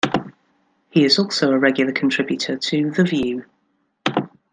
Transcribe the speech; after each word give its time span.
He 0.89 1.05
is 1.05 1.19
also 1.19 1.51
a 1.51 1.59
regular 1.59 1.91
contributor 1.91 2.57
to 2.57 2.89
The 2.89 3.03
View. 3.03 3.45